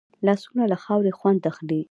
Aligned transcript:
لاسونه 0.25 0.63
له 0.71 0.77
خاورې 0.83 1.11
خوند 1.19 1.41
اخلي 1.51 1.79